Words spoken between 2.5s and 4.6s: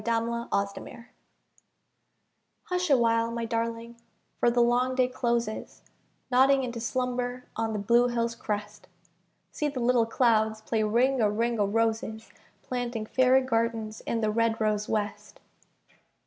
Hush a while, my darling, for the